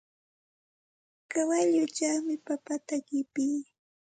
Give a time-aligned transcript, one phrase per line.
[1.31, 3.59] Kawalluchawmi papata qipii.